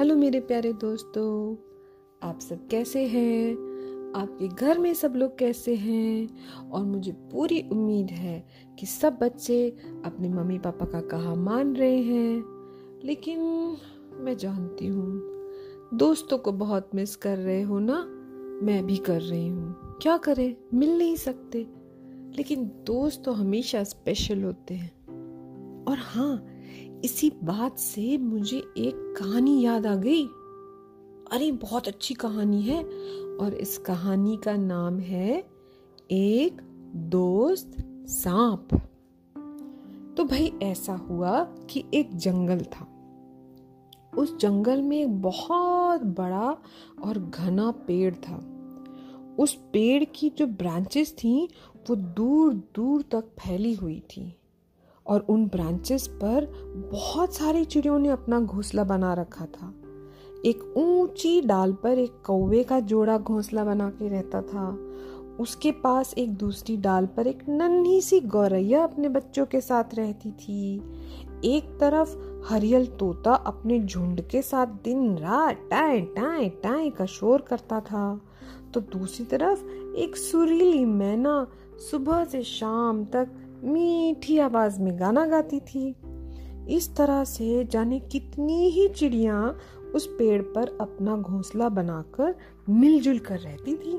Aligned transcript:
Hello 0.00 0.16
मेरे 0.16 0.40
प्यारे 0.40 0.72
दोस्तों, 0.72 1.56
आप 2.28 2.40
सब 2.40 2.68
कैसे 2.68 3.06
हैं? 3.06 3.52
आपके 4.16 4.48
घर 4.48 4.78
में 4.78 4.94
सब 4.94 5.12
लोग 5.16 5.38
कैसे 5.38 5.74
हैं? 5.74 6.28
और 6.70 6.84
मुझे 6.84 7.12
पूरी 7.12 7.68
उम्मीद 7.72 8.10
है 8.10 8.46
कि 8.78 8.86
सब 8.86 9.18
बच्चे 9.20 9.70
अपने 10.04 10.28
मम्मी 10.28 10.58
पापा 10.58 10.86
का 10.86 11.00
कहा 11.00 11.34
मान 11.34 11.76
रहे 11.76 11.98
हैं। 11.98 12.44
लेकिन 13.04 13.40
मैं 14.14 14.36
जानती 14.36 14.86
हूँ, 14.86 15.22
दोस्तों 15.94 16.38
को 16.38 16.52
बहुत 16.52 16.90
मिस 16.94 17.16
कर 17.16 17.38
रहे 17.38 17.62
हो 17.62 17.78
ना? 17.78 18.04
मैं 18.66 18.86
भी 18.86 18.96
कर 18.96 19.20
रही 19.20 19.48
हूँ। 19.48 19.76
क्या 20.02 20.16
करें? 20.16 20.56
मिल 20.74 20.98
नहीं 20.98 21.16
सकते। 21.16 21.66
लेकिन 22.36 22.64
दोस्त 22.64 23.22
तो 23.24 23.32
हमेशा 23.32 23.84
स्पेशल 23.84 24.42
होते 24.42 24.74
हैं। 24.74 25.06
और 25.84 25.96
हाँ 25.98 26.49
इसी 27.04 27.32
बात 27.44 27.78
से 27.78 28.18
मुझे 28.18 28.58
एक 28.58 29.14
कहानी 29.18 29.62
याद 29.62 29.86
आ 29.86 29.94
गई। 29.94 30.26
अरे, 31.32 31.52
बहुत 31.52 31.88
अच्छी 31.88 32.14
कहानी 32.14 32.62
है। 32.62 32.84
और 33.36 33.54
इस 33.54 33.78
कहानी 33.78 34.36
का 34.36 34.56
नाम 34.56 34.98
है 34.98 35.44
एक 36.10 36.62
दोस्त 36.94 37.76
सांप। 38.06 38.68
तो 40.16 40.24
भाई, 40.24 40.52
ऐसा 40.62 40.96
हुआ 40.96 41.44
कि 41.44 41.84
एक 41.94 42.16
जंगल 42.16 42.60
था। 42.60 42.96
उस 44.18 44.36
जंगल 44.36 44.82
में 44.82 45.02
एक 45.02 45.22
बहुत 45.22 46.02
बड़ा 46.02 46.58
और 47.02 47.18
घना 47.18 47.70
पेड़ 47.70 48.14
था। 48.14 48.56
उस 49.38 49.54
पेड़ 49.72 50.04
की 50.04 50.30
जो 50.30 50.46
ब्रांचेस 50.46 51.12
थी, 51.12 51.48
वो 51.90 51.96
दूर 51.96 52.54
दूर 52.54 53.02
तक 53.02 53.24
फैली 53.24 53.74
हुई 53.74 54.00
थी। 54.00 54.39
और 55.10 55.20
उन 55.20 55.46
ब्रांचेस 55.46 56.06
पर 56.08 56.52
बहुत 56.92 57.34
सारी 57.34 57.64
चिड़ियों 57.64 57.98
ने 57.98 58.08
अपना 58.08 58.40
घोंसला 58.40 58.84
बना 58.84 59.14
रखा 59.14 59.44
था। 59.44 59.74
एक 60.44 60.74
ऊँची 60.76 61.40
डाल 61.40 61.72
पर 61.72 61.98
एक 61.98 62.12
कौवे 62.26 62.64
का 62.64 62.80
जोड़ा 62.80 63.18
घोंसला 63.18 63.64
बना 63.64 63.90
के 63.90 64.08
रहता 64.08 64.42
था। 64.42 64.78
उसके 65.40 65.72
पास 65.72 66.14
एक 66.18 66.34
दूसरी 66.34 66.76
डाल 66.76 67.06
पर 67.06 67.26
एक 67.26 67.38
नन्ही 67.48 68.00
सी 68.00 68.20
गौरैया 68.20 68.84
अपने 68.84 69.08
बच्चों 69.08 69.46
के 69.46 69.60
साथ 69.60 69.84
रहती 69.94 70.30
थी। 70.30 70.76
एक 71.44 71.78
तरफ़ 71.80 72.16
हरियल 72.52 72.86
तोता 72.86 73.32
अपने 73.32 73.80
झुंड 73.80 74.20
के 74.20 74.42
साथ 74.42 74.66
दिन 74.66 75.18
रात 75.18 75.56
टाए 75.70 76.00
टाए 76.00 76.48
टाए 76.48 76.90
का 76.90 77.06
शोर 77.06 77.40
करता 77.40 77.80
था। 77.80 78.20
तो 78.74 78.80
दूसरी 78.80 79.24
तरफ़ 79.26 79.64
एक 79.96 80.16
सुरीली 80.16 80.84
मैना 80.84 81.46
सुबह 81.90 82.24
से 82.24 82.42
शाम 82.42 83.04
तक 83.04 83.28
मीठी 83.64 84.38
आवाज़ 84.38 84.80
में 84.80 85.00
गाना 85.00 85.26
गाती 85.26 85.60
थी। 85.60 85.96
इस 86.68 86.96
तरह 86.96 87.24
से 87.24 87.64
जाने 87.64 88.00
कितनी 88.00 88.68
ही 88.68 88.88
चिड़िया 88.88 89.56
उस 89.94 90.06
पेड़ 90.06 90.42
पर 90.42 90.78
अपना 90.80 91.16
घोंसला 91.16 91.68
बनाकर 91.68 92.34
मिलजुल 92.68 93.18
कर 93.18 93.38
रहती 93.38 93.76
थी। 93.76 93.96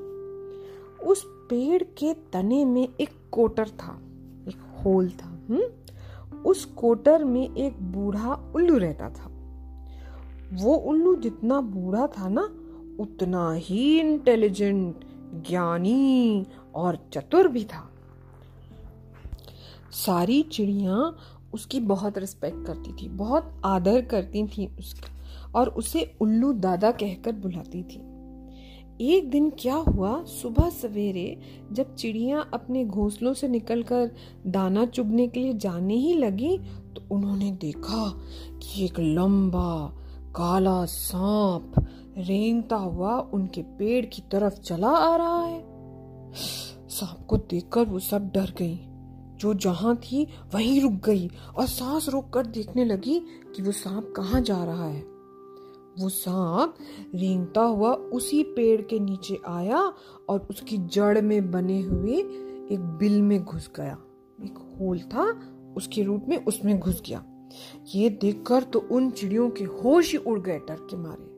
उस 1.06 1.24
पेड़ 1.26 1.84
के 1.84 2.14
तने 2.14 2.66
में 2.66 2.88
एक 3.02 3.10
कोटर 3.32 3.70
था, 3.70 4.02
एक 4.48 4.84
होल 4.84 5.10
था 5.10 5.40
हुँ? 5.50 5.64
उस 6.46 6.66
कोटर 6.66 7.24
में 7.24 7.56
एक 7.56 7.82
बूढ़ा 7.82 8.52
उल्लू 8.56 8.78
रहता 8.78 9.10
था। 9.10 9.32
वो 10.54 10.76
उल्लू 10.76 11.16
जितना 11.16 11.62
बूढ़ा 11.62 12.08
था 12.08 12.30
ना, 12.30 12.42
उतना 13.00 13.54
ही 13.54 14.00
इंटेलिजेंट 14.00 15.06
ज्ञानी 15.48 16.46
और 16.76 16.98
चतुर 17.14 17.48
भी 17.48 17.64
था। 17.64 17.91
सारी 19.92 20.42
चिड़िया 20.44 21.14
उसकी 21.54 21.80
बहुत 21.80 22.18
रिस्पेक्ट 22.18 22.66
करती 22.68 22.94
थी, 22.94 23.08
बहुत 23.10 23.62
आदर 23.66 24.02
करती 24.02 24.46
थी 24.48 24.68
उसका, 24.80 25.10
और 25.56 25.70
उसे 25.70 26.12
उल्लू 26.22 26.52
दादा 26.54 26.92
कहकर 26.92 27.32
बुलाती 27.32 27.84
थी। 27.84 28.08
एक 29.08 29.30
दिन 29.30 29.50
क्या 29.60 29.76
हुआ, 29.76 30.24
सुबह 30.24 30.70
सवेरे 30.70 31.40
जब 31.72 31.96
चिड़िया 31.96 32.40
अपने 32.54 32.84
घोंसलों 32.86 33.34
से 33.34 33.48
निकलकर 33.48 34.12
दाना 34.48 34.86
चुगने 34.86 35.28
के 35.28 35.40
लिए 35.40 35.54
जाने 35.54 35.96
ही 35.96 36.14
लगी 36.14 36.58
तो 36.96 37.04
उन्होंने 37.12 37.52
देखा 37.52 38.10
कि 38.54 38.86
एक 38.86 39.00
लंबा, 39.00 39.98
काला 40.36 40.86
सांप 40.86 41.74
रेंगता 42.18 42.76
हुआ 42.76 43.18
उनके 43.34 43.62
पेड़ 43.62 44.06
की 44.06 44.22
तरफ़ 44.32 44.60
चला 44.60 44.90
आ 44.90 45.16
रहा 45.16 45.44
है। 45.46 45.64
सांप 46.90 47.26
को 47.30 47.38
देखकर 47.38 47.86
वो 47.86 48.00
सब 48.00 48.32
डर 48.34 48.54
गई। 48.58 48.80
जो 49.42 49.54
जहाँ 49.54 49.96
थी 49.96 50.28
वहीं 50.54 50.82
रुक 50.82 50.92
गई 50.92 51.30
और 51.56 51.66
सांस 51.66 52.10
रोक 52.10 52.30
कर 52.34 52.46
देखने 52.46 52.86
लगी 52.86 53.20
कि 53.56 53.62
वो 53.62 53.72
सांप 53.72 54.14
कहाँ 54.16 54.42
जा 54.42 54.64
रहा 54.64 54.86
है। 54.86 55.02
वो 56.00 56.10
सांप 56.10 56.76
रेंगता 57.16 57.62
हुआ 57.62 57.94
उसी 57.94 58.44
पेड़ 58.44 58.82
के 58.82 59.00
नीचे 59.00 59.40
आया 59.48 59.94
और 60.30 60.48
उसकी 60.50 60.78
जड़ 60.78 61.22
में 61.22 61.52
बने 61.52 61.82
हुए 61.82 62.14
एक 62.72 62.80
बिल 63.00 63.22
में 63.22 63.44
घुस 63.44 63.70
गया। 63.76 63.98
एक 64.44 64.78
होल 64.80 65.00
था, 65.00 65.26
उसके 65.78 66.04
रूप 66.04 66.26
में 66.30 66.46
उसमें 66.46 66.80
घुस 66.80 67.02
गया। 67.08 67.24
ये 67.96 68.10
देखकर 68.10 68.64
तो 68.64 68.80
उन 68.92 69.10
चिड़ियों 69.10 69.50
के 69.50 69.64
होश 69.64 70.12
ही 70.12 70.18
उड़ 70.18 70.40
गए 70.40 70.60
डर 70.60 70.88
के 70.90 70.98
मारे। 70.98 71.32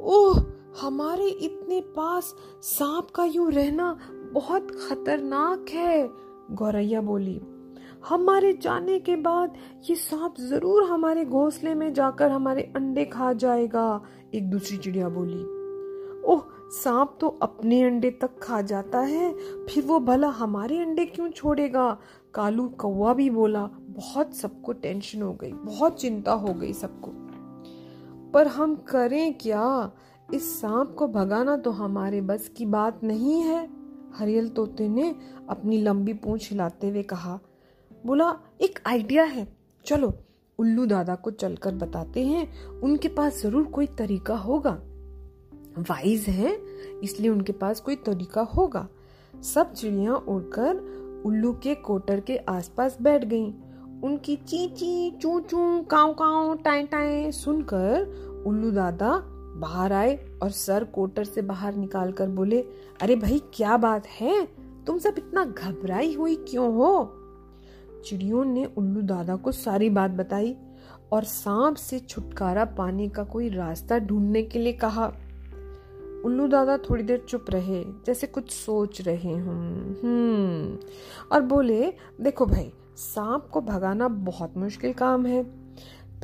ओह, 0.00 0.40
हमारे 0.80 1.28
इतने 1.28 1.80
पास 1.80 2.34
सांप 2.62 3.10
का 3.10 3.24
यूँ 3.24 3.50
रहना 3.52 3.98
बहुत 4.32 4.70
खतरनाक 4.70 5.66
है। 5.70 6.27
गौरैया 6.48 7.00
बोली, 7.00 7.40
हमारे 8.08 8.52
जाने 8.52 8.98
के 8.98 9.16
बाद 9.16 9.54
ये 9.90 9.94
सांप 9.96 10.34
ज़रूर 10.40 10.84
हमारे 10.84 11.24
घोंसले 11.24 11.74
में 11.74 11.92
जाकर 11.92 12.30
हमारे 12.30 12.62
अंडे 12.76 13.04
खा 13.04 13.32
जाएगा, 13.32 14.00
एक 14.34 14.50
दूसरी 14.50 14.76
चिड़िया 14.76 15.08
बोली। 15.08 15.42
ओह, 16.24 16.42
सांप 16.72 17.16
तो 17.20 17.28
अपने 17.42 17.82
अंडे 17.82 18.10
तक 18.10 18.38
खा 18.42 18.60
जाता 18.62 19.00
है, 19.00 19.32
फिर 19.66 19.84
वो 19.84 19.98
भला 20.00 20.28
हमारे 20.28 20.78
अंडे 20.78 21.04
क्यों 21.06 21.28
छोड़ेगा? 21.28 21.96
कालू 22.34 22.68
कौवा 22.78 23.14
भी 23.14 23.30
बोला, 23.30 23.64
बहुत 23.88 24.34
सबको 24.36 24.72
टेंशन 24.72 25.22
हो 25.22 25.32
गई, 25.32 25.52
बहुत 25.52 26.00
चिंता 26.00 26.32
हो 26.32 26.54
गई 26.54 26.72
सबको। 26.72 27.10
पर 28.32 28.46
हम 28.46 28.74
करें 28.88 29.34
क्या? 29.34 29.92
इस 30.34 30.60
सांप 30.60 30.94
को 30.98 31.08
भगाना 31.08 31.56
तो 31.56 31.70
हमारे 31.70 32.20
बस 32.20 32.48
की 32.48 32.66
बात 32.66 33.04
नहीं 33.04 33.40
है। 33.42 33.77
हरियल 34.14 34.48
तोते 34.48 34.88
ने 34.88 35.14
अपनी 35.48 35.78
लंबी 35.82 36.12
पूंछ 36.12 36.50
हिलाते 36.50 36.88
हुए 36.88 37.02
कहा, 37.02 37.38
बोला, 38.06 38.36
एक 38.60 38.78
आइडिया 38.86 39.24
है। 39.24 39.46
चलो, 39.86 40.12
उल्लू 40.58 40.86
दादा 40.86 41.14
को 41.14 41.30
चलकर 41.30 41.74
बताते 41.74 42.26
हैं, 42.26 42.70
उनके 42.80 43.08
पास 43.08 43.42
ज़रूर 43.42 43.64
कोई 43.64 43.86
तरीका 43.86 44.36
होगा। 44.36 44.82
वाइज 45.78 46.24
है, 46.28 46.58
इसलिए 47.04 47.30
उनके 47.30 47.52
पास 47.52 47.80
कोई 47.80 47.96
तरीका 47.96 48.40
होगा। 48.40 48.88
सब 49.42 49.72
चिड़िया 49.72 50.14
उड़कर 50.14 50.76
उल्लू 51.26 51.52
के 51.52 51.74
कोटर 51.74 52.20
के 52.20 52.36
आसपास 52.36 52.98
बैठ 53.02 53.24
गईं। 53.24 53.52
उनकी 54.02 54.36
ची 54.36 54.66
ची 54.68 55.10
चू 55.10 55.40
चू 55.40 55.82
काव 55.82 56.12
काव 56.12 56.56
टाए 56.56 56.82
टाए 56.82 57.30
सुनकर 57.30 58.42
उल्लू 58.46 58.70
दादा 58.70 59.16
बाहर 59.58 59.92
आए 59.92 60.16
और 60.42 60.50
सर 60.50 60.84
कोटर 60.84 61.24
से 61.24 61.42
बाहर 61.42 61.74
निकाल 61.74 62.12
कर 62.12 62.28
बोले, 62.28 62.60
अरे 63.02 63.16
भाई, 63.16 63.42
क्या 63.54 63.76
बात 63.76 64.06
है? 64.06 64.48
तुम 64.86 64.98
सब 64.98 65.14
इतना 65.18 65.44
घबराई 65.44 66.14
हुई 66.14 66.36
क्यों 66.36 66.74
हो? 66.74 67.14
चिड़ियों 68.04 68.44
ने 68.44 68.64
उल्लू 68.64 69.02
दादा 69.02 69.36
को 69.36 69.52
सारी 69.52 69.90
बात 69.90 70.10
बताई 70.10 70.56
और 71.12 71.24
सांप 71.24 71.76
से 71.76 71.98
छुटकारा 71.98 72.64
पाने 72.64 73.08
का 73.08 73.24
कोई 73.24 73.48
रास्ता 73.48 73.98
ढूँढने 73.98 74.42
के 74.42 74.58
लिए 74.58 74.72
कहा। 74.72 75.12
उल्लू 76.24 76.48
दादा 76.48 76.76
थोड़ी 76.76 77.02
देर 77.02 77.24
चुप 77.28 77.44
रहे, 77.50 77.84
जैसे 77.84 78.26
कुछ 78.26 78.50
सोच 78.50 79.00
रहे 79.00 79.32
हूँ। 79.32 79.96
हम्म 80.02 80.78
और 81.32 81.42
बोले, 81.42 81.92
देखो 82.20 82.46
भाई, 82.46 82.72
सांप 82.96 83.48
को 83.52 83.60
भगाना 83.60 84.08
बहुत 84.08 84.56
मुश्किल 84.56 84.92
काम 84.92 85.26
है। 85.26 85.42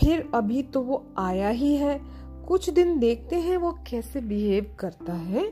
फिर 0.00 0.30
अभी 0.34 0.62
तो 0.62 0.80
वो 0.80 1.04
आया 1.18 1.48
ही 1.48 1.76
है 1.76 2.00
कुछ 2.48 2.68
दिन 2.70 2.98
देखते 2.98 3.36
हैं 3.36 3.56
वो 3.56 3.70
कैसे 3.88 4.20
बिहेव 4.20 4.74
करता 4.78 5.12
है। 5.12 5.44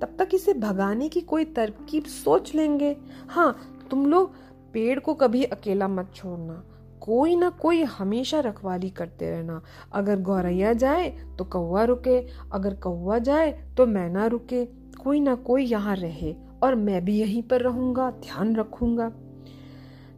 तब 0.00 0.16
तक 0.18 0.34
इसे 0.34 0.52
भगाने 0.54 1.08
की 1.08 1.20
कोई 1.20 1.44
तरकीब 1.44 2.04
सोच 2.04 2.54
लेंगे। 2.54 2.96
हाँ 3.28 3.56
तुम 3.90 4.06
लोग 4.06 4.34
पेड़ 4.72 4.98
को 4.98 5.14
कभी 5.14 5.42
अकेला 5.44 5.88
मत 5.88 6.12
छोड़ना। 6.14 6.62
कोई 7.00 7.36
ना 7.36 7.48
कोई 7.50 7.82
हमेशा 7.82 8.40
रखवाली 8.40 8.90
करते 8.90 9.30
रहना। 9.30 9.60
अगर 9.92 10.20
गौरैया 10.20 10.72
जाए 10.72 11.08
तो 11.38 11.44
कौवा 11.44 11.84
रुके, 11.84 12.18
अगर 12.52 12.74
कौवा 12.74 13.18
जाए 13.18 13.50
तो 13.76 13.86
मैना 13.86 14.26
रुके। 14.26 14.64
कोई 15.02 15.20
ना 15.20 15.34
कोई 15.34 15.64
यहाँ 15.64 15.96
रहे 15.96 16.34
और 16.62 16.74
मैं 16.74 17.04
भी 17.04 17.18
यहीं 17.18 17.42
पर 17.42 17.60
रहूँगा, 17.60 18.10
ध्यान 18.10 18.54
रखूँगा। 18.56 19.10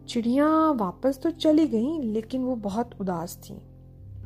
चिड़िया 0.08 0.46
वापस 0.70 1.20
तो 1.23 1.31
चली 1.31 1.66
गई, 1.66 1.99
लेकिन 2.02 2.43
वो 2.43 2.55
बहुत 2.56 2.90
उदास 3.00 3.38
थी। 3.44 3.55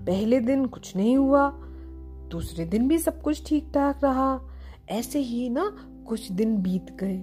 पहले 0.01 0.41
दिन 0.41 0.65
कुछ 0.67 0.95
नहीं 0.97 1.17
हुआ 1.17 1.49
दूसरे 2.35 2.65
दिन 2.65 2.89
भी 2.89 2.99
सब 2.99 3.23
कुछ 3.23 3.47
ठीक 3.47 3.71
ठाक 3.75 4.05
रहा। 4.05 4.41
ऐसे 4.91 5.19
ही 5.19 5.49
ना 5.49 5.71
कुछ 6.09 6.31
दिन 6.33 6.57
बीत 6.57 6.91
गए। 7.01 7.23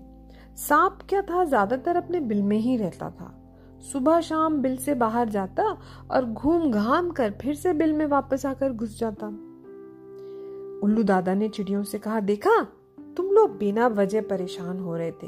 सांप 0.57 0.99
क्या 1.09 1.21
था? 1.21 1.43
ज़्यादातर 1.45 1.95
अपने 1.95 2.19
बिल 2.19 2.41
में 2.43 2.57
ही 2.57 2.77
रहता 2.77 3.09
था। 3.09 3.37
सुबह 3.81 4.19
शाम 4.21 4.57
बिल 4.61 4.77
से 4.77 4.93
बाहर 4.95 5.29
जाता 5.29 5.63
और 6.11 6.25
घूम 6.25 6.71
घाम 6.71 7.09
कर 7.11 7.31
फिर 7.41 7.55
से 7.55 7.73
बिल 7.73 7.93
में 7.93 8.05
वापस 8.05 8.45
आकर 8.45 8.73
घुस 8.73 8.99
जाता। 8.99 9.27
उल्लू 10.83 11.03
दादा 11.03 11.33
ने 11.33 11.49
चिड़ियों 11.49 11.83
से 11.83 11.99
कहा, 11.99 12.19
देखा, 12.19 12.61
तुम 13.17 13.25
लोग 13.25 13.57
बिना 13.57 13.87
वजह 13.87 14.21
परेशान 14.21 14.79
हो 14.79 14.95
रहे 14.97 15.11
थे। 15.11 15.27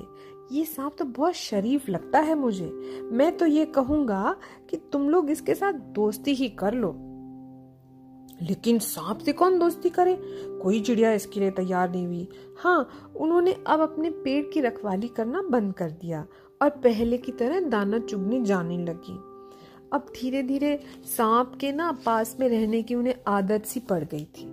ये 0.51 0.65
सांप 0.65 0.95
तो 1.00 1.06
बहुत 1.06 1.33
शरीफ 1.33 1.89
लगता 1.89 2.19
है 2.19 2.36
मुझे। 2.36 2.71
मैं 3.12 3.36
तो 3.38 3.45
ये 3.45 3.65
कहूँगा 3.65 4.36
कि 4.69 4.77
तुम 4.91 5.09
लोग 5.09 5.29
इसके 5.29 5.56
साथ 5.56 5.74
दोस्ती 5.74 6.33
ही 6.33 6.50
कर 6.50 6.74
लो। 6.74 6.91
लेकिन 8.41 8.80
सांप 8.80 9.18
से 9.18 9.33
कौन 9.33 9.59
दोस्ती 9.59 9.89
करे? 9.89 10.19
कोई 10.62 10.81
चिड़िया 10.81 11.13
इसके 11.13 11.39
लिए 11.39 11.51
तैयार 11.51 11.91
नहीं 11.91 12.07
हुई। 12.07 12.27
हाँ 12.57 12.89
उन्होंने 13.15 13.63
अब 13.68 13.80
अपने 13.80 14.09
पेड़ 14.09 14.45
की 14.45 14.62
रखवाली 14.62 15.07
करना 15.07 15.41
बंद 15.41 15.74
कर 15.74 15.91
दिया 15.91 16.27
और 16.62 16.69
पहले 16.69 17.18
की 17.18 17.31
तरह 17.31 17.59
दाना 17.59 18.00
चुगने 18.00 18.41
जाने 18.41 18.77
लगी। 18.77 19.15
अब 19.94 20.06
धीरे 20.21 20.44
धीरे 20.44 20.80
सांप 21.03 21.57
के 21.62 21.71
ना 21.71 21.91
पास 22.06 22.38
में 22.39 22.50
रहने 22.50 22.83
की 22.83 22.95
उन्हें 22.95 23.15
आदत 23.27 23.65
सी 23.65 23.80
पड़ 23.80 24.03
गई 24.03 24.25
थी। 24.25 24.44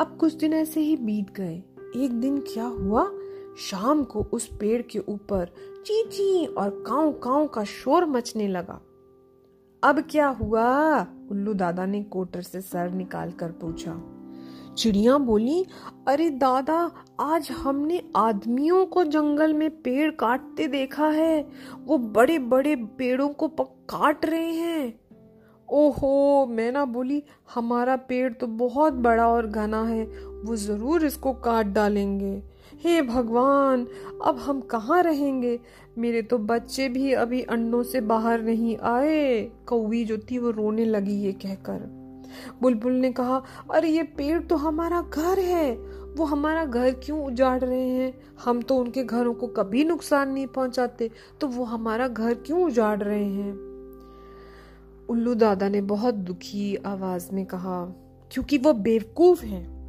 अब 0.00 0.16
कुछ 0.20 0.34
दिन 0.34 0.52
ऐसे 0.52 0.80
ही 0.80 0.96
बीत 0.96 1.30
गए। 1.30 1.62
एक 1.96 2.10
दिन 2.12 2.38
क्या 2.38 2.64
हुआ? 2.64 3.10
शाम 3.58 4.04
को 4.04 4.22
उस 4.22 4.46
पेड़ 4.46 4.82
के 4.82 4.98
ऊपर 4.98 5.44
चीची 5.86 6.46
और 6.46 6.84
काऊ 6.86 7.12
काऊ 7.12 7.48
का 7.48 7.64
शोर 7.64 8.04
मचने 8.04 8.48
लगा। 8.48 8.80
अब 9.82 10.00
क्या 10.10 10.28
हुआ? 10.28 11.00
उल्लू 11.30 11.54
दादा 11.54 11.86
ने 11.86 12.02
कोटर 12.02 12.42
से 12.42 12.60
सर 12.60 12.90
निकाल 12.90 13.30
कर 13.30 13.50
पूछा। 13.50 14.02
चिड़िया 14.74 15.18
बोली, 15.18 15.66
अरे 16.08 16.30
दादा, 16.30 16.90
आज 17.20 17.50
हमने 17.50 18.02
आदमियों 18.16 18.86
को 18.86 19.04
जंगल 19.04 19.54
में 19.54 19.70
पेड़ 19.82 20.10
काटते 20.10 20.66
देखा 20.66 21.06
है। 21.06 21.48
वो 21.84 21.98
बड़े 21.98 22.38
बड़े 22.38 22.76
पेड़ों 22.76 23.28
को 23.28 23.48
काट 23.64 24.26
रहे 24.26 24.52
हैं। 24.52 25.00
ओहो, 25.68 26.46
मैं 26.46 26.72
ना 26.72 26.84
बोली, 26.84 27.22
हमारा 27.54 27.96
पेड़ 27.96 28.32
तो 28.32 28.46
बहुत 28.46 28.92
बड़ा 28.92 29.28
और 29.28 29.46
घना 29.46 29.82
है। 29.84 30.04
वो 30.44 30.56
ज़रूर 30.56 31.04
इसको 31.04 31.32
काट 31.32 31.66
डालेंगे। 31.66 32.49
हे 32.76 33.02
भगवान, 33.02 33.86
अब 34.24 34.36
हम 34.36 34.60
कहाँ 34.60 35.02
रहेंगे? 35.02 35.60
मेरे 35.98 36.22
तो 36.22 36.38
बच्चे 36.38 36.88
भी 36.88 37.12
अभी 37.12 37.42
अंडों 37.42 37.82
से 37.82 38.00
बाहर 38.00 38.42
नहीं 38.42 38.76
आए। 38.76 39.50
कौवी 39.66 40.04
जो 40.04 40.18
थी 40.18 40.38
वो 40.38 40.50
रोने 40.50 40.84
लगी 40.84 41.14
ये 41.14 41.32
कहकर। 41.32 42.00
बुलबुल 42.62 42.92
ने 42.92 43.12
कहा, 43.12 43.42
अरे, 43.70 43.88
ये 43.88 44.02
पेड़ 44.02 44.42
तो 44.42 44.56
हमारा 44.56 45.02
घर 45.02 45.38
है। 45.38 45.76
वो 46.10 46.24
हमारा 46.24 46.64
घर 46.64 46.90
क्यों 46.90 47.24
उजाड़ 47.24 47.60
रहे 47.60 47.88
हैं? 47.88 48.20
हम 48.44 48.62
तो 48.62 48.76
उनके 48.76 49.04
घरों 49.04 49.34
को 49.34 49.46
कभी 49.46 49.84
नुकसान 49.84 50.30
नहीं 50.30 50.46
पहुंचाते। 50.46 51.10
तो 51.40 51.46
वो 51.46 51.64
हमारा 51.64 52.08
घर 52.08 52.34
क्यों 52.34 52.64
उजाड़ 52.64 53.02
रहे 53.02 53.24
हैं? 53.24 53.70
उल्लू 55.08 55.34
दादा 55.34 55.68
ने 55.68 55.80
बहुत 55.80 56.14
दुखी 56.14 56.76
आवाज़ 56.76 57.34
में 57.34 57.46
कहा, 57.46 57.84
क्योंकि 58.32 58.58
वो 58.58 58.72
बेवकूफ़ 58.72 59.44
हैं। 59.44 59.80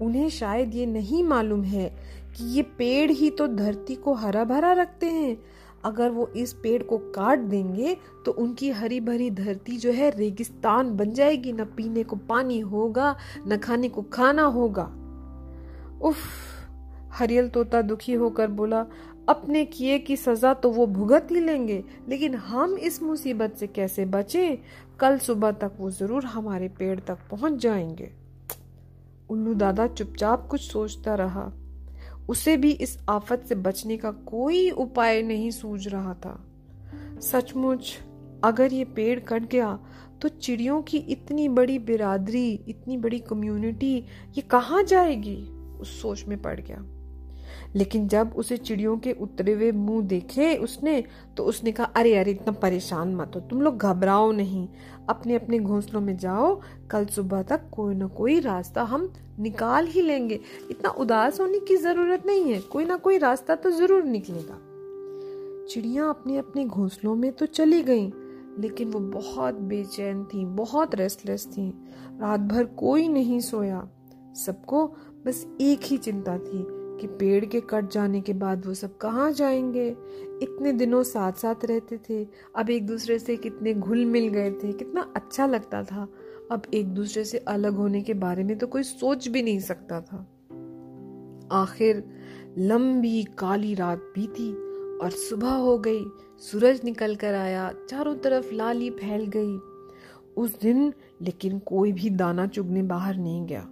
उन्हें 0.00 0.28
शायद 0.28 0.74
ये 0.74 0.86
नहीं 0.86 1.24
मालूम 1.24 1.62
है 1.62 1.96
कि 2.38 2.44
ये 2.46 2.62
पेड़ 2.78 3.10
ही 3.10 3.30
तो 3.30 3.46
धरती 3.46 3.94
को 3.94 4.12
हरा 4.14 4.44
भरा 4.44 4.72
रखते 4.72 5.06
हैं। 5.06 5.36
अगर 5.84 6.10
वो 6.10 6.26
इस 6.36 6.52
पेड़ 6.52 6.82
को 6.82 6.98
काट 6.98 7.38
देंगे 7.38 7.96
तो 8.26 8.32
उनकी 8.32 8.70
हरी 8.70 9.00
भरी 9.00 9.30
धरती 9.30 9.76
जो 9.76 9.92
है 9.92 10.10
रेगिस्तान 10.10 10.96
बन 10.96 11.12
जाएगी। 11.12 11.52
न 11.52 11.64
पीने 11.76 12.02
को 12.02 12.16
पानी 12.16 12.58
होगा, 12.60 13.16
न 13.48 13.56
खाने 13.56 13.88
को 13.88 14.02
खाना 14.02 14.42
होगा। 14.42 14.84
उफ, 16.02 16.16
हरियल 17.12 17.48
तोता 17.48 17.82
दुखी 17.82 18.14
होकर 18.14 18.48
बोला, 18.48 18.86
अपने 19.28 19.64
किए 19.64 19.98
की 19.98 20.16
सजा 20.16 20.54
तो 20.54 20.70
वो 20.70 20.86
भुगत 20.86 21.28
ही 21.30 21.40
लेंगे, 21.40 21.84
लेकिन 22.08 22.34
हम 22.34 22.74
इस 22.74 23.02
मुसीबत 23.02 23.56
से 23.56 23.66
कैसे 23.66 24.04
बचे? 24.04 24.58
कल 25.00 25.18
सुबह 25.18 25.50
तक 25.52 25.72
वो 25.78 25.90
ज़रूर 25.90 26.24
हमारे 26.24 26.68
पेड़ 26.68 26.98
तक 27.00 27.18
पहुँच 27.30 27.52
जाएँगे। 27.52 28.10
उल्लू 29.30 29.54
दादा 29.54 29.86
चुपचाप 29.86 30.46
कुछ 30.46 30.60
सोचता 30.60 31.14
रहा। 31.14 31.52
उसे 32.28 32.56
भी 32.56 32.70
इस 32.70 32.98
आफत 33.08 33.44
से 33.48 33.54
बचने 33.54 33.96
का 33.96 34.10
कोई 34.10 34.70
उपाय 34.70 35.22
नहीं 35.22 35.50
सूझ 35.50 35.88
रहा 35.88 36.14
था। 36.14 36.44
सचमुच, 37.20 37.98
अगर 38.44 38.72
ये 38.72 38.84
पेड़ 38.84 39.20
कट 39.20 39.42
गया 39.42 39.78
तो 40.22 40.28
चिड़ियों 40.28 40.82
की 40.82 40.98
इतनी 40.98 41.48
बड़ी 41.48 41.78
बिरादरी, 41.78 42.50
इतनी 42.68 42.96
बड़ी 42.96 43.18
कम्युनिटी 43.18 43.96
ये 44.36 44.40
कहाँ 44.40 44.82
जाएगी? 44.82 45.36
उस 45.80 46.02
सोच 46.02 46.24
में 46.24 46.40
पड़ 46.42 46.60
गया। 46.60 46.78
लेकिन 47.76 48.06
जब 48.08 48.32
उसे 48.36 48.56
चिड़ियों 48.56 48.96
के 48.98 49.12
उतरे 49.12 49.52
हुए 49.52 49.70
मुँह 49.72 50.02
देखे 50.06 50.54
उसने 50.56 51.02
तो 51.36 51.44
उसने 51.44 51.72
कहा 51.72 51.86
अरे 51.96 52.14
अरे 52.16 52.30
इतना 52.30 52.52
परेशान 52.52 53.14
मत 53.14 53.32
हो 53.34 53.40
तुम 53.40 53.60
लोग 53.62 53.78
घबराओ 53.78 54.30
नहीं। 54.32 54.66
अपने 55.08 55.34
अपने 55.34 55.58
घोंसलों 55.58 56.00
में 56.00 56.16
जाओ 56.16 56.54
कल 56.90 57.04
सुबह 57.06 57.42
तक 57.42 57.68
कोई 57.72 57.94
ना 57.94 58.06
कोई 58.06 58.38
रास्ता 58.40 58.82
हम 58.82 59.10
निकाल 59.38 59.86
ही 59.86 60.02
लेंगे। 60.02 60.40
इतना 60.70 60.90
उदास 60.90 61.40
होने 61.40 61.58
की 61.58 61.76
ज़रूरत 61.76 62.26
नहीं 62.26 62.52
है 62.52 62.60
कोई 62.62 62.84
ना 62.84 62.96
कोई 62.96 63.18
रास्ता 63.18 63.54
तो 63.54 63.70
ज़रूर 63.70 64.04
निकलेगा। 64.04 64.58
चिड़िया 65.70 66.08
अपने 66.08 66.36
अपने 66.38 66.64
घोंसलों 66.64 67.14
में 67.14 67.30
तो 67.32 67.46
चली 67.46 67.82
गईं, 67.82 68.10
लेकिन 68.58 68.90
वो 68.90 69.00
बहुत 69.00 69.54
बेचैन 69.62 70.24
थी 70.24 70.44
बहुत 70.56 70.94
रेस्टलेस 70.94 71.46
थी। 71.46 71.68
रात 72.20 72.40
भर 72.42 72.64
कोई 72.76 73.08
नहीं 73.08 73.40
सोया। 73.40 73.88
सबको 74.36 74.86
बस 75.26 75.46
एक 75.60 75.80
ही 75.84 75.96
चिंता 75.98 76.38
थी 76.38 76.66
कि 77.00 77.06
पेड़ 77.06 77.44
के 77.44 77.60
कट 77.60 77.90
जाने 77.90 78.20
के 78.20 78.32
बाद 78.32 78.66
वो 78.66 78.74
सब 78.74 78.96
कहाँ 78.96 79.32
जाएँगे? 79.32 79.96
इतने 80.42 80.72
दिनों 80.72 81.02
साथ 81.02 81.32
साथ 81.32 81.64
रहते 81.64 81.98
थे। 82.10 82.26
अब 82.56 82.70
एक 82.70 82.86
दूसरे 82.86 83.18
से 83.18 83.36
कितने 83.36 83.74
घुल 83.74 84.06
मिल 84.06 84.28
गए 84.28 84.50
थे। 84.50 84.72
कितना 84.72 85.12
अच्छा 85.16 85.46
लगता 85.46 85.82
था। 85.82 86.08
अब 86.52 86.62
एक 86.74 86.86
दूसरे 86.86 87.24
से 87.24 87.38
अलग 87.38 87.74
होने 87.74 88.02
के 88.02 88.14
बारे 88.14 88.44
में 88.44 88.58
तो 88.58 88.66
कोई 88.66 88.82
सोच 88.82 89.28
भी 89.28 89.42
नहीं 89.42 89.60
सकता 89.60 90.00
था। 90.00 90.16
आखिर 91.52 92.04
लंबी 92.58 93.24
काली 93.38 93.74
रात 93.74 93.98
बीती 93.98 94.52
और 94.98 95.10
सुबह 95.10 95.50
हो 95.50 95.78
गई। 95.78 96.04
सूरज 96.38 96.80
निकल 96.84 97.16
कर 97.16 97.34
आया। 97.34 97.74
चारों 97.88 98.14
तरफ़ 98.14 98.54
लाली 98.54 98.90
फैल 98.90 99.26
गई। 99.26 99.58
उस 100.36 100.60
दिन 100.60 100.92
लेकिन 101.22 101.58
कोई 101.58 101.92
भी 101.92 102.10
दाना 102.10 102.46
चुगने 102.46 102.82
बाहर 102.82 103.16
नहीं 103.16 103.46
गया। 103.46 103.68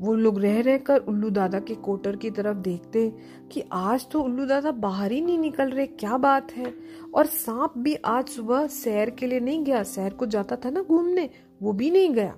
वो 0.00 0.14
लोग 0.14 0.40
रह 0.40 0.60
रह 0.60 0.76
कर 0.78 0.98
उल्लू 0.98 1.30
दादा 1.30 1.58
के 1.58 1.74
कोटर 1.74 2.16
की 2.16 2.30
तरफ़ 2.30 2.56
देखते 2.56 3.08
कि 3.52 3.62
आज 3.72 4.06
तो 4.10 4.22
उल्लू 4.22 4.44
दादा 4.46 4.70
बाहर 4.72 5.12
ही 5.12 5.20
नहीं 5.20 5.38
निकल 5.38 5.70
रहे, 5.70 5.86
क्या 5.86 6.16
बात 6.16 6.52
है? 6.52 6.74
और 7.14 7.26
सांप 7.26 7.78
भी 7.78 7.94
आज 7.94 8.28
सुबह 8.28 8.66
सैर 8.66 9.10
के 9.10 9.26
लिए 9.26 9.40
नहीं 9.40 9.64
गया, 9.64 9.82
सैर 9.82 10.12
को 10.12 10.26
जाता 10.26 10.56
था 10.56 10.70
ना 10.70 10.82
घूमने, 10.82 11.28
वो 11.62 11.72
भी 11.72 11.90
नहीं 11.90 12.12
गया। 12.14 12.36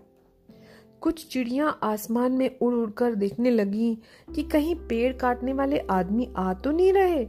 कुछ 1.01 1.27
चिड़िया 1.27 1.67
आसमान 1.67 2.33
में 2.33 2.59
उड़ 2.63 2.75
उड़ 2.75 2.91
कर 2.91 3.15
देखने 3.15 3.51
लगी 3.51 3.99
कि 4.35 4.43
कहीं 4.43 4.75
पेड़ 4.89 5.13
काटने 5.13 5.53
वाले 5.53 5.79
आदमी 5.91 6.29
आ 6.37 6.53
तो 6.55 6.71
नहीं 6.71 6.93
रहे। 6.93 7.25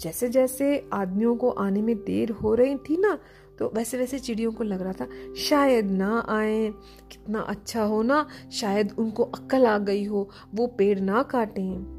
जैसे 0.00 0.28
जैसे 0.28 0.88
आदमियों 0.92 1.36
को 1.36 1.50
आने 1.50 1.82
में 1.82 1.96
देर 1.96 2.30
हो 2.30 2.54
रही 2.54 2.74
थी 2.78 2.96
ना 2.96 3.18
तो 3.58 3.72
वैसे 3.74 3.98
वैसे 3.98 4.18
चिड़ियों 4.18 4.52
को 4.52 4.64
लग 4.64 4.82
रहा 4.82 4.92
था, 4.92 5.08
शायद 5.36 5.90
ना 5.90 6.26
आए, 6.28 6.70
कितना 7.10 7.40
अच्छा 7.40 7.82
हो 7.82 8.02
ना, 8.02 8.26
शायद 8.52 8.94
उनको 8.98 9.22
अक्ल 9.22 9.66
आ 9.66 9.78
गई 9.78 10.04
हो, 10.04 10.30
वो 10.54 10.66
पेड़ 10.66 11.00
ना 11.00 11.22
काटे। 11.22 11.96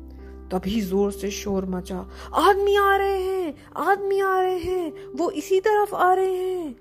तभी 0.50 0.82
ज़ोर 0.82 1.12
से 1.12 1.32
शोर 1.32 1.66
मचा, 1.66 2.08
आदमी 2.34 2.76
आ 2.76 2.96
रहे 2.96 3.22
हैं, 3.22 3.56
आदमी 3.78 4.20
आ 4.20 4.42
रहे 4.42 4.60
हैं, 4.60 4.94
वो 5.16 5.32
इसी 5.32 5.60
तरफ़ 5.60 5.96
आ 5.96 6.14
रहे 6.14 6.36
हैं। 6.36 6.76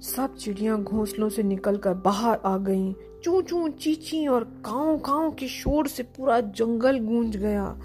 सब 0.00 0.34
चिड़िया 0.36 0.76
घोंसलों 0.76 1.28
से 1.28 1.42
निकलकर 1.42 1.94
बाहर 1.94 2.38
आ 2.44 2.58
गईं। 2.58 2.94
चू 3.24 3.42
चू 3.42 3.68
चीची 3.68 4.26
और 4.26 4.44
काव 4.44 4.98
काव 4.98 5.30
के 5.30 5.48
शोर 5.48 5.88
से 5.88 6.02
पूरा 6.02 6.40
जंगल 6.40 6.98
गूंज 6.98 7.36
गया। 7.36 7.78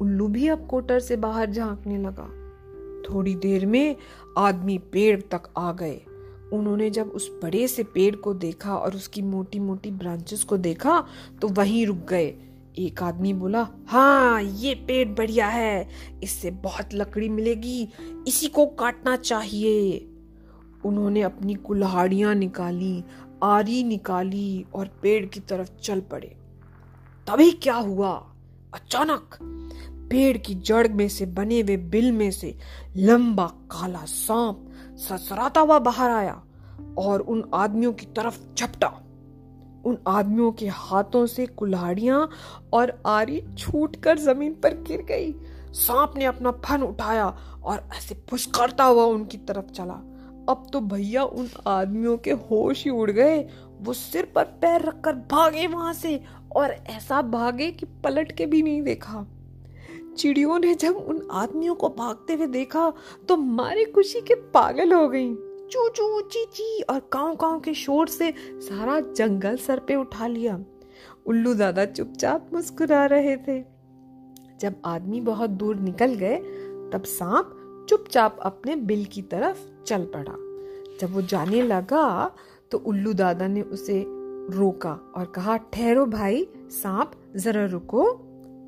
उल्लू 0.00 0.28
भी 0.28 0.48
अब 0.48 0.66
कोटर 0.66 1.00
से 1.00 1.16
बाहर 1.16 1.50
झांकने 1.50 1.98
लगा। 1.98 2.28
थोड़ी 3.02 3.34
देर 3.34 3.66
में 3.66 3.96
आदमी 4.36 4.78
पेड़ 4.78 5.20
तक 5.20 5.42
आ 5.58 5.72
गए। 5.72 6.00
उन्होंने 6.52 6.90
जब 6.90 7.08
उस 7.08 7.30
बड़े 7.42 7.68
से 7.68 7.82
पेड़ 7.84 8.16
को 8.16 8.34
देखा 8.34 8.76
और 8.76 8.94
उसकी 8.94 9.22
मोटी 9.22 9.58
मोटी 9.58 9.90
ब्रांचेस 9.90 10.44
को 10.44 10.56
देखा 10.56 11.06
तो 11.42 11.48
वहीं 11.48 11.86
रुक 11.86 11.96
गए। 11.96 12.34
एक 12.78 13.02
आदमी 13.02 13.32
बोला 13.32 13.68
हाँ 13.86 14.42
ये 14.42 14.74
पेड़ 14.74 15.08
बढ़िया 15.08 15.48
है। 15.48 15.88
इससे 16.22 16.50
बहुत 16.50 16.94
लकड़ी 16.94 17.28
मिलेगी। 17.28 17.88
इसी 18.28 18.48
को 18.48 18.66
काटना 18.66 19.16
चाहिए। 19.16 20.08
उन्होंने 20.84 21.22
अपनी 21.22 21.54
कुल्हाड़ियाँ 21.54 22.34
निकाली, 22.34 23.04
आरी 23.42 23.82
निकाली 23.84 24.64
और 24.74 24.86
पेड़ 25.02 25.26
की 25.26 25.40
तरफ़ 25.40 25.70
चल 25.82 26.00
पड़े। 26.00 26.36
तभी 27.28 27.50
क्या 27.50 27.74
हुआ? 27.74 28.12
अचानक 28.74 29.38
पेड़ 30.10 30.36
की 30.38 30.54
जड़ 30.54 30.88
में 30.88 31.08
से 31.08 31.26
बने 31.26 31.60
हुए 31.60 31.76
बिल 31.76 32.12
में 32.12 32.30
से 32.30 32.58
लंबा 32.96 33.46
काला 33.46 34.04
सांप 34.04 34.66
ससराता 34.98 35.60
हुआ 35.60 35.78
बाहर 35.78 36.10
आया 36.10 36.42
और 36.98 37.20
उन 37.20 37.50
आदमियों 37.54 37.92
की 37.92 38.06
तरफ़ 38.06 38.38
झपटा। 38.54 38.88
उन 39.86 39.98
आदमियों 40.06 40.52
के 40.52 40.68
हाथों 40.68 41.26
से 41.26 41.46
कुल्हाड़ियाँ 41.46 42.28
और 42.72 43.02
आरी 43.06 43.42
छूट 43.58 43.96
कर 43.96 44.18
ज़मीन 44.18 44.54
पर 44.54 44.74
गिर 44.82 45.02
गई। 45.02 45.34
सांप 45.72 46.14
ने 46.16 46.24
अपना 46.24 46.50
फन 46.50 46.82
उठाया 46.82 47.26
और 47.64 47.88
ऐसे 47.96 48.14
फुसकारता 48.30 48.84
हुआ 48.84 49.04
उनकी 49.04 49.38
तरफ़ 49.38 49.70
चला। 49.72 50.00
अब 50.48 50.66
तो 50.72 50.80
भैया 50.80 51.24
उन 51.24 51.48
आदमियों 51.66 52.16
के 52.16 52.30
होश 52.30 52.84
ही 52.84 52.90
उड़ 52.90 53.10
गए। 53.10 53.38
वो 53.80 53.92
सिर 53.92 54.32
पर 54.34 54.44
पैर 54.44 54.82
रखकर 54.82 55.12
भागे 55.12 55.66
वहाँ 55.66 55.92
से 55.92 56.20
और 56.56 56.70
ऐसा 56.70 57.22
भागे 57.22 57.70
कि 57.70 57.86
पलट 58.04 58.32
के 58.32 58.46
भी 58.46 58.62
नहीं 58.62 58.82
देखा। 58.82 59.26
चिड़ियों 60.18 60.58
ने 60.58 60.74
जब 60.74 60.96
उन 60.96 61.26
आदमियों 61.32 61.74
को 61.74 61.88
भागते 61.88 62.34
हुए 62.34 62.46
देखा 62.46 62.92
तो 63.28 63.36
मारे 63.36 63.84
खुशी 63.84 64.20
के 64.20 64.34
पागल 64.34 64.92
हो 64.92 65.08
गई। 65.08 65.34
चू 65.70 65.88
चू 65.88 66.20
ची 66.20 66.44
ची 66.44 66.82
और 66.82 67.00
काव 67.12 67.34
काव 67.36 67.60
के 67.60 67.74
शोर 67.74 68.08
से 68.08 68.32
सारा 68.60 69.00
जंगल 69.00 69.56
सर 69.56 69.78
पे 69.78 69.94
उठा 69.94 70.26
लिया। 70.26 70.58
उल्लू 71.26 71.54
दादा 71.54 71.84
चुपचाप 71.84 72.50
मुस्कुरा 72.54 73.04
रहे 73.06 73.36
थे। 73.36 73.60
जब 74.60 74.74
आदमी 74.84 75.20
बहुत 75.20 75.50
दूर 75.50 75.76
निकल 75.76 76.14
गए, 76.14 76.36
तब 76.92 77.02
सांप 77.06 77.86
चुपचाप 77.88 78.38
अपने 78.42 78.76
बिल 78.76 79.04
की 79.04 79.22
तरफ़ 79.22 79.58
चल 79.84 80.04
पड़ा। 80.04 80.34
जब 81.00 81.14
वो 81.14 81.22
जाने 81.22 81.62
लगा 81.62 82.30
तो 82.70 82.78
उल्लू 82.78 83.12
दादा 83.12 83.46
ने 83.46 83.62
उसे 83.62 84.04
रोका 84.50 84.92
और 85.16 85.24
कहा, 85.26 85.56
ठहरो 85.56 86.06
भाई, 86.06 86.46
सांप, 86.70 87.12
जरा 87.36 87.64
रुको। 87.66 88.04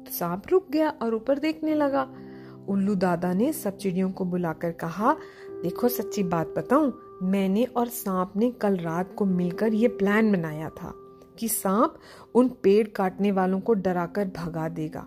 सांप 0.08 0.42
रुक 0.50 0.70
गया 0.70 0.90
और 0.90 1.14
ऊपर 1.14 1.38
देखने 1.38 1.74
लगा। 1.74 2.14
उल्लू 2.68 2.94
दादा 2.94 3.32
ने 3.32 3.52
सब 3.52 3.76
चिड़ियों 3.76 4.10
को 4.10 4.24
बुलाकर 4.24 4.72
कहा, 4.72 5.16
देखो 5.62 5.88
सच्ची 5.88 6.22
बात 6.22 6.54
बताऊँ, 6.58 7.18
मैंने 7.22 7.64
और 7.64 7.88
सांप 7.88 8.32
ने 8.36 8.50
कल 8.50 8.76
रात 8.76 9.14
को 9.14 9.24
मिलकर 9.24 9.74
ये 9.74 9.88
प्लान 9.88 10.32
बनाया 10.32 10.68
था 10.68 10.94
कि 11.38 11.48
सांप 11.48 11.94
उन 12.34 12.48
पेड़ 12.48 12.88
काटने 12.88 13.32
वालों 13.32 13.60
को 13.60 13.74
डराकर 13.74 14.24
भगा 14.24 14.68
देगा। 14.68 15.06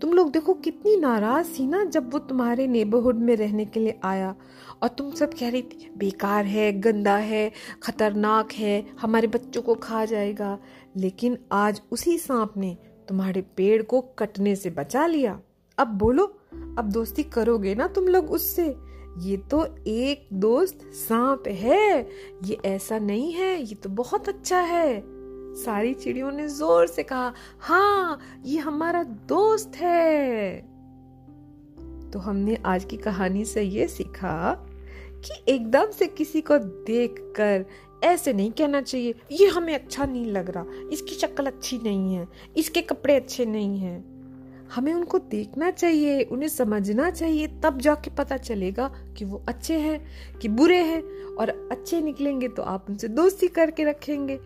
तुम 0.00 0.12
लोग 0.12 0.30
देखो 0.30 0.54
कितनी 0.54 0.96
नाराज़ 0.96 1.58
थी 1.58 1.66
ना 1.66 1.84
जब 1.84 2.12
वो 2.12 2.18
तुम्हारे 2.18 2.66
नेबरहुड 2.66 3.16
में 3.16 3.36
रहने 3.36 3.64
के 3.64 3.80
लिए 3.80 4.00
आया। 4.04 4.34
और 4.82 4.88
तुम 4.88 5.10
सब 5.10 5.30
कह 5.34 5.50
रही 5.50 5.62
थी, 5.62 5.94
बेकार 5.96 6.44
है, 6.44 6.72
गंदा 6.72 7.16
है, 7.16 7.52
खतरनाक 7.82 8.52
है, 8.52 8.86
हमारे 9.00 9.26
बच्चों 9.26 9.62
को 9.62 9.74
खा 9.74 10.04
जाएगा। 10.04 10.58
लेकिन 10.96 11.38
आज 11.52 11.82
उसी 11.90 12.18
सांप 12.18 12.54
ने 12.56 12.76
तुम्हारे 13.08 13.40
पेड़ 13.56 13.82
को 13.82 14.00
कटने 14.00 14.56
से 14.56 14.70
बचा 14.70 15.06
लिया। 15.06 15.40
अब 15.78 15.88
बोलो, 15.88 16.24
अब 16.78 16.90
दोस्ती 16.92 17.22
करोगे 17.22 17.74
ना 17.74 17.86
तुम 17.86 18.08
लोग 18.08 18.30
उससे? 18.30 18.76
ये 19.18 19.36
तो 19.36 19.66
एक 19.86 20.28
दोस्त 20.32 20.80
सांप 20.92 21.48
है। 21.48 22.10
ये 22.44 22.58
ऐसा 22.64 22.98
नहीं 22.98 23.32
है, 23.32 23.62
ये 23.62 23.74
तो 23.74 23.88
बहुत 23.90 24.28
अच्छा 24.28 24.58
है। 24.58 25.02
सारी 25.56 25.94
चिड़ियों 25.94 26.30
ने 26.32 26.48
ज़ोर 26.48 26.86
से 26.86 27.02
कहा 27.02 27.32
हाँ 27.60 28.18
ये 28.44 28.58
हमारा 28.58 29.02
दोस्त 29.02 29.76
है। 29.76 30.60
तो 32.10 32.18
हमने 32.18 32.58
आज 32.66 32.84
की 32.84 32.96
कहानी 32.96 33.44
से 33.44 33.62
ये 33.62 33.88
सीखा 33.88 34.54
कि 35.24 35.52
एकदम 35.52 35.90
से 35.90 36.06
किसी 36.06 36.40
को 36.40 36.58
देखकर 36.58 37.64
ऐसे 38.04 38.32
नहीं 38.32 38.50
कहना 38.50 38.80
चाहिए। 38.80 39.14
ये 39.32 39.46
हमें 39.46 39.74
अच्छा 39.74 40.04
नहीं 40.04 40.26
लग 40.26 40.50
रहा। 40.50 40.64
इसकी 40.92 41.14
शक्ल 41.14 41.46
अच्छी 41.46 41.78
नहीं 41.78 42.14
है। 42.14 42.28
इसके 42.56 42.82
कपड़े 42.82 43.16
अच्छे 43.16 43.46
नहीं 43.46 43.78
हैं। 43.78 44.16
हमें 44.74 44.94
उनको 44.94 45.18
देखना 45.18 45.70
चाहिए, 45.70 46.22
उन्हें 46.22 46.48
समझना 46.48 47.10
चाहिए, 47.10 47.46
तब 47.46 47.78
जाके 47.78 48.10
पता 48.10 48.36
चलेगा 48.36 48.94
कि 49.16 49.24
वो 49.24 49.44
अच्छे 49.48 49.74
हैं, 49.74 50.06
कि 50.38 50.48
बुरे 50.48 50.78
हैं। 50.78 51.22
और 51.22 51.68
अच्छे 51.72 52.00
निकलेंगे 52.00 52.48
तो 52.48 52.62
आप 52.62 52.86
उनसे 52.88 53.08
दोस्ती 53.08 53.48
करके 53.48 53.84
रखेंगे। 53.84 54.36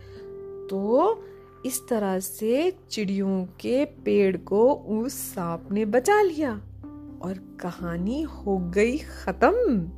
तो 0.70 1.18
इस 1.66 1.88
तरह 1.88 2.18
से 2.20 2.72
चिड़ियों 2.90 3.44
के 3.44 3.84
पेड़ 3.84 4.36
को 4.36 4.72
उस 4.72 5.12
सांप 5.12 5.68
ने 5.72 5.84
बचा 5.84 6.22
लिया। 6.22 6.62
और 7.22 7.58
कहानी 7.60 8.22
हो 8.22 8.58
गई 8.58 8.98
खत्म। 8.98 9.90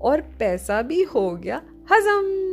और 0.00 0.20
पैसा 0.20 0.82
भी 0.82 1.02
हो 1.02 1.30
गया 1.30 1.62
हजम। 1.92 2.49